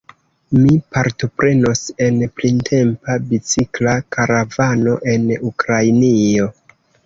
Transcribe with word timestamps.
Mi 0.61 0.69
partoprenos 0.95 1.83
en 2.07 2.17
printempa 2.41 3.19
bicikla 3.27 3.95
karavano 4.19 4.99
en 5.15 5.33
Ukrainio. 5.55 6.53